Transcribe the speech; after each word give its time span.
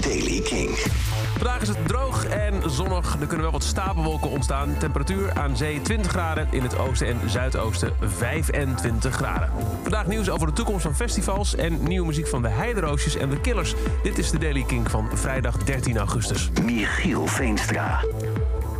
Daily 0.00 0.40
King. 0.40 0.70
Vandaag 1.36 1.60
is 1.60 1.68
het 1.68 1.88
droog 1.88 2.24
en 2.24 2.70
zonnig. 2.70 3.16
Er 3.20 3.26
kunnen 3.26 3.40
wel 3.40 3.50
wat 3.50 3.64
stapelwolken 3.64 4.30
ontstaan. 4.30 4.78
Temperatuur 4.78 5.32
aan 5.34 5.56
zee 5.56 5.80
20 5.80 6.10
graden, 6.10 6.48
in 6.50 6.62
het 6.62 6.78
oosten 6.78 7.06
en 7.06 7.30
zuidoosten 7.30 7.92
25 8.00 9.14
graden. 9.14 9.50
Vandaag 9.82 10.06
nieuws 10.06 10.30
over 10.30 10.46
de 10.46 10.52
toekomst 10.52 10.82
van 10.82 10.94
festivals 10.94 11.54
en 11.54 11.82
nieuwe 11.82 12.06
muziek 12.06 12.26
van 12.26 12.42
de 12.42 12.48
Heideroosjes 12.48 13.16
en 13.16 13.30
de 13.30 13.40
Killers. 13.40 13.74
Dit 14.02 14.18
is 14.18 14.30
de 14.30 14.38
Daily 14.38 14.62
King 14.62 14.90
van 14.90 15.08
vrijdag 15.14 15.56
13 15.56 15.98
augustus. 15.98 16.50
Michiel 16.64 17.26
Veenstra. 17.26 18.00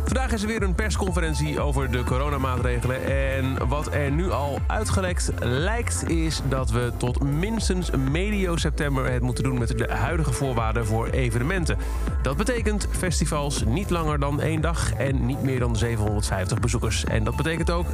Vandaag 0.09 0.31
is 0.31 0.41
er 0.41 0.47
weer 0.47 0.61
een 0.61 0.75
persconferentie 0.75 1.59
over 1.59 1.91
de 1.91 2.03
coronamaatregelen. 2.03 3.05
En 3.05 3.67
wat 3.67 3.93
er 3.93 4.11
nu 4.11 4.31
al 4.31 4.59
uitgelekt 4.67 5.31
lijkt, 5.39 6.09
is 6.09 6.41
dat 6.47 6.71
we 6.71 6.91
tot 6.97 7.23
minstens 7.23 7.89
medio 7.91 8.55
september 8.55 9.11
het 9.11 9.21
moeten 9.21 9.43
doen 9.43 9.57
met 9.57 9.77
de 9.77 9.87
huidige 9.93 10.33
voorwaarden 10.33 10.85
voor 10.85 11.07
evenementen. 11.07 11.77
Dat 12.21 12.37
betekent 12.37 12.87
festivals 12.91 13.63
niet 13.63 13.89
langer 13.89 14.19
dan 14.19 14.41
één 14.41 14.61
dag 14.61 14.93
en 14.93 15.25
niet 15.25 15.43
meer 15.43 15.59
dan 15.59 15.75
750 15.75 16.59
bezoekers. 16.59 17.03
En 17.03 17.23
dat 17.23 17.35
betekent 17.35 17.71
ook 17.71 17.87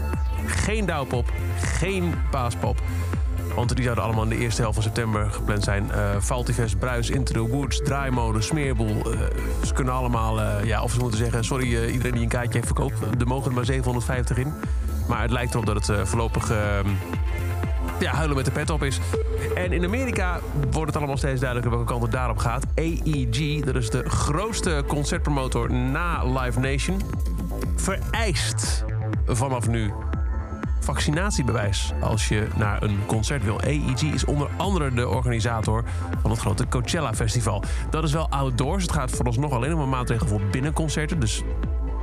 geen 0.46 0.86
douwpop, 0.86 1.32
geen 1.58 2.14
paaspop. 2.32 2.82
Want 3.56 3.76
die 3.76 3.84
zouden 3.84 4.04
allemaal 4.04 4.24
in 4.24 4.30
de 4.30 4.38
eerste 4.38 4.62
helft 4.62 4.76
van 4.76 4.84
september 4.84 5.32
gepland 5.32 5.64
zijn. 5.64 5.92
Uh, 6.30 6.66
Bruis, 6.80 7.10
Into 7.10 7.34
the 7.34 7.52
Woods, 7.52 7.82
Draaimode, 7.84 8.42
Smeerboel. 8.42 9.14
Uh, 9.14 9.20
ze 9.66 9.74
kunnen 9.74 9.94
allemaal, 9.94 10.40
uh, 10.40 10.64
ja, 10.64 10.84
of 10.84 10.92
ze 10.92 11.00
moeten 11.00 11.20
zeggen... 11.20 11.44
sorry, 11.44 11.86
iedereen 11.92 12.12
die 12.12 12.22
een 12.22 12.28
kaartje 12.28 12.54
heeft 12.54 12.66
verkoopt. 12.66 13.02
Er 13.20 13.28
mogen 13.28 13.48
er 13.48 13.56
maar 13.56 13.66
750 13.66 14.38
in. 14.38 14.54
Maar 15.08 15.22
het 15.22 15.32
lijkt 15.32 15.54
erop 15.54 15.66
dat 15.66 15.88
het 15.88 16.08
voorlopig... 16.08 16.52
Ehm, 16.52 16.90
ja, 18.00 18.12
huilen 18.12 18.36
met 18.36 18.46
de 18.46 18.52
pet 18.52 18.70
op 18.70 18.84
is. 18.84 19.00
En 19.56 19.72
in 19.72 19.84
Amerika 19.84 20.40
wordt 20.72 20.88
het 20.88 20.96
allemaal 20.96 21.18
steeds 21.18 21.40
duidelijker 21.40 21.72
welke 21.72 21.92
kant 21.92 22.02
het 22.02 22.12
daarop 22.12 22.38
gaat. 22.38 22.66
AEG, 22.76 23.62
dat 23.62 23.76
is 23.76 23.90
de 23.90 24.10
grootste 24.10 24.84
concertpromotor 24.88 25.72
na 25.72 26.24
Live 26.24 26.60
Nation... 26.60 27.02
vereist 27.76 28.86
vanaf 29.26 29.68
nu 29.68 29.94
vaccinatiebewijs 30.86 31.94
als 32.02 32.28
je 32.28 32.48
naar 32.56 32.84
een 32.84 33.00
concert 33.06 33.44
wil. 33.44 33.60
AEG 33.62 34.02
is 34.02 34.26
onder 34.26 34.50
andere 34.58 34.94
de 34.94 35.08
organisator 35.08 35.84
van 36.22 36.32
het 36.32 36.40
grote 36.40 36.68
Coachella 36.68 37.14
Festival. 37.14 37.64
Dat 37.90 38.04
is 38.04 38.14
wel 38.14 38.30
outdoors. 38.30 38.84
Het 38.84 38.92
gaat 38.92 39.12
vooralsnog 39.12 39.52
alleen 39.52 39.74
om 39.74 39.80
een 39.80 39.90
maatregel 39.90 40.28
voor 40.28 40.42
binnenconcerten. 40.52 41.20
Dus 41.20 41.44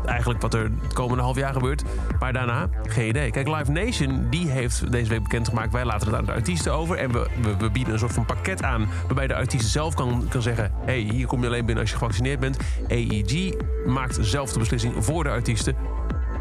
eigenlijk 0.06 0.42
wat 0.42 0.54
er 0.54 0.70
het 0.82 0.92
komende 0.92 1.22
half 1.22 1.36
jaar 1.36 1.52
gebeurt. 1.52 1.82
Maar 2.18 2.32
daarna, 2.32 2.68
geen 2.88 3.08
idee. 3.08 3.30
Kijk, 3.30 3.48
Live 3.48 3.70
Nation 3.70 4.26
die 4.30 4.48
heeft 4.48 4.92
deze 4.92 5.08
week 5.08 5.22
bekendgemaakt... 5.22 5.72
wij 5.72 5.84
laten 5.84 6.06
het 6.06 6.16
aan 6.16 6.24
de 6.24 6.32
artiesten 6.32 6.72
over 6.72 6.96
en 6.96 7.12
we, 7.12 7.28
we, 7.58 7.70
bieden 7.70 7.92
een 7.92 7.98
soort 7.98 8.12
van 8.12 8.24
pakket 8.24 8.62
aan... 8.62 8.88
waarbij 9.06 9.26
de 9.26 9.34
artiest 9.34 9.68
zelf 9.68 9.94
kan, 9.94 10.26
kan 10.28 10.42
zeggen... 10.42 10.72
hey, 10.84 10.98
hier 10.98 11.26
kom 11.26 11.40
je 11.40 11.46
alleen 11.46 11.64
binnen 11.64 11.82
als 11.82 11.90
je 11.90 11.98
gevaccineerd 11.98 12.40
bent. 12.40 12.56
AEG 12.88 13.54
maakt 13.86 14.18
zelf 14.20 14.52
de 14.52 14.58
beslissing 14.58 15.04
voor 15.04 15.24
de 15.24 15.30
artiesten. 15.30 15.76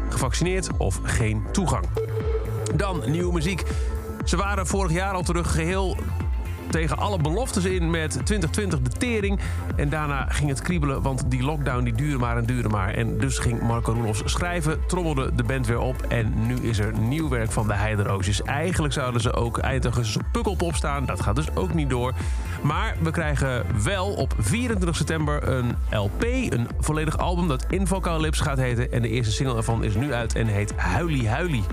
Gevaccineerd 0.08 0.76
of 0.76 1.00
geen 1.02 1.42
toegang. 1.52 1.84
Dan 2.74 3.02
nieuwe 3.06 3.32
muziek. 3.32 3.62
Ze 4.24 4.36
waren 4.36 4.66
vorig 4.66 4.92
jaar 4.92 5.14
al 5.14 5.22
terug 5.22 5.52
geheel 5.52 5.96
tegen 6.72 6.96
alle 6.96 7.18
beloftes 7.18 7.64
in 7.64 7.90
met 7.90 8.10
2020 8.10 8.80
de 8.80 8.98
tering. 8.98 9.40
En 9.76 9.88
daarna 9.88 10.26
ging 10.28 10.48
het 10.48 10.62
kriebelen, 10.62 11.02
want 11.02 11.30
die 11.30 11.42
lockdown 11.42 11.84
die 11.84 11.92
duurde 11.92 12.18
maar 12.18 12.36
en 12.36 12.44
duurde 12.44 12.68
maar. 12.68 12.94
En 12.94 13.18
dus 13.18 13.38
ging 13.38 13.62
Marco 13.62 13.92
Roelofs 13.92 14.22
schrijven, 14.24 14.78
trommelde 14.86 15.34
de 15.34 15.42
band 15.42 15.66
weer 15.66 15.78
op... 15.78 16.02
en 16.08 16.46
nu 16.46 16.54
is 16.54 16.78
er 16.78 16.98
nieuw 16.98 17.28
werk 17.28 17.52
van 17.52 17.66
de 17.66 17.74
Heideroosjes. 17.74 18.42
Eigenlijk 18.42 18.94
zouden 18.94 19.20
ze 19.20 19.32
ook 19.32 19.58
eind 19.58 19.84
augustus 19.84 20.22
op 20.42 20.74
staan. 20.74 21.06
Dat 21.06 21.20
gaat 21.20 21.36
dus 21.36 21.56
ook 21.56 21.74
niet 21.74 21.90
door. 21.90 22.12
Maar 22.62 22.96
we 23.00 23.10
krijgen 23.10 23.64
wel 23.82 24.12
op 24.12 24.34
24 24.38 24.96
september 24.96 25.48
een 25.48 25.76
LP, 25.90 26.22
een 26.22 26.68
volledig 26.78 27.18
album... 27.18 27.48
dat 27.48 27.66
Infocalypse 27.68 28.42
gaat 28.42 28.58
heten. 28.58 28.92
En 28.92 29.02
de 29.02 29.08
eerste 29.08 29.32
single 29.32 29.56
ervan 29.56 29.84
is 29.84 29.94
nu 29.94 30.12
uit 30.12 30.34
en 30.34 30.46
heet 30.46 30.72
Huilie 30.76 31.28
Huilie. 31.28 31.64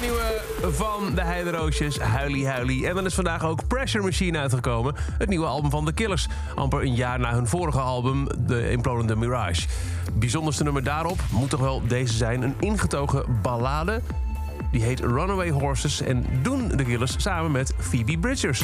Nieuwe 0.00 0.40
van 0.76 1.14
de 1.14 1.22
Heideroosjes, 1.22 1.98
Huilie 1.98 2.46
Huilie. 2.46 2.88
En 2.88 2.94
dan 2.94 3.04
is 3.04 3.14
vandaag 3.14 3.44
ook 3.44 3.66
Pressure 3.66 4.04
Machine 4.04 4.38
uitgekomen. 4.38 4.94
Het 5.18 5.28
nieuwe 5.28 5.46
album 5.46 5.70
van 5.70 5.84
The 5.84 5.92
Killers. 5.92 6.26
Amper 6.54 6.82
een 6.82 6.94
jaar 6.94 7.20
na 7.20 7.32
hun 7.32 7.46
vorige 7.46 7.80
album, 7.80 8.26
The 8.46 8.70
Implodende 8.70 9.16
Mirage. 9.16 9.66
Bijzonderste 10.12 10.62
nummer 10.62 10.84
daarop 10.84 11.20
moet 11.30 11.50
toch 11.50 11.60
wel 11.60 11.82
deze 11.86 12.14
zijn. 12.14 12.42
Een 12.42 12.54
ingetogen 12.58 13.24
ballade. 13.42 14.00
Die 14.72 14.82
heet 14.82 15.00
Runaway 15.00 15.50
Horses 15.50 16.00
en 16.00 16.26
doen 16.42 16.68
The 16.76 16.84
Killers 16.84 17.14
samen 17.16 17.50
met 17.50 17.74
Phoebe 17.78 18.18
Bridgers. 18.18 18.60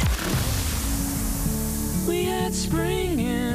We 2.07 2.41
had 2.43 2.55
spring 2.55 3.19
in 3.19 3.46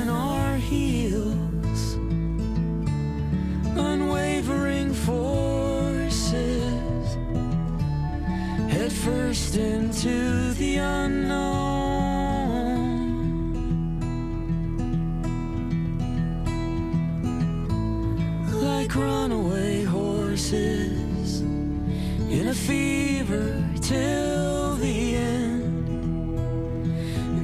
head 8.92 8.98
first 9.04 9.56
into 9.56 10.54
the 10.54 10.78
unknown. 10.78 11.40
Like 18.52 18.96
runaway 18.96 19.84
horses 19.84 21.42
in 21.42 22.48
a 22.48 22.54
fever 22.54 23.64
till 23.82 24.76
the 24.76 25.16
end, 25.16 26.38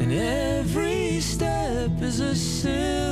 and 0.02 0.12
every 0.12 1.20
step 1.20 1.92
is 2.02 2.20
a 2.20 2.36
silver 2.36 3.07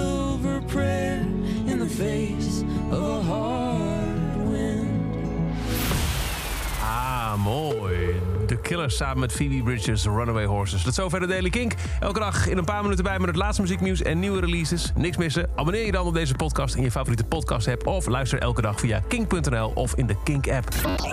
mooi. 7.45 8.22
De 8.47 8.57
Killers 8.61 8.95
samen 8.95 9.19
met 9.19 9.31
Phoebe 9.31 9.63
Bridges, 9.63 10.03
Runaway 10.03 10.45
Horses. 10.45 10.83
Tot 10.83 10.94
zover 10.94 11.19
de 11.19 11.28
Daily 11.28 11.50
Kink. 11.50 11.73
Elke 12.00 12.19
dag 12.19 12.47
in 12.47 12.57
een 12.57 12.66
paar 12.66 12.81
minuten 12.81 13.03
bij 13.03 13.19
met 13.19 13.28
het 13.28 13.35
laatste 13.35 13.61
muzieknieuws 13.61 14.01
en 14.01 14.19
nieuwe 14.19 14.39
releases. 14.39 14.91
Niks 14.95 15.17
missen. 15.17 15.50
Abonneer 15.55 15.85
je 15.85 15.91
dan 15.91 16.05
op 16.05 16.13
deze 16.13 16.34
podcast 16.34 16.75
in 16.75 16.84
je 16.84 16.91
favoriete 16.91 17.23
podcast 17.23 17.67
app. 17.67 17.88
Of 17.88 18.07
luister 18.07 18.39
elke 18.39 18.61
dag 18.61 18.79
via 18.79 19.01
kink.nl 19.07 19.72
of 19.75 19.95
in 19.95 20.07
de 20.07 20.16
Kink 20.23 20.47
app. 20.47 20.69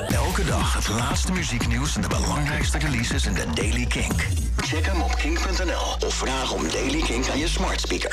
Elke 0.08 0.44
dag 0.44 0.74
het 0.74 0.88
laatste 0.88 1.32
muzieknieuws 1.32 1.96
en 1.96 2.02
de 2.02 2.08
belangrijkste 2.08 2.78
releases 2.78 3.26
in 3.26 3.34
de 3.34 3.44
Daily 3.54 3.86
Kink. 3.86 4.28
Check 4.56 4.86
hem 4.86 5.02
op 5.02 5.14
kink.nl 5.14 6.06
of 6.06 6.14
vraag 6.14 6.52
om 6.52 6.62
Daily 6.68 7.00
Kink 7.00 7.28
aan 7.28 7.38
je 7.38 7.48
smart 7.48 7.80
speaker. 7.80 8.10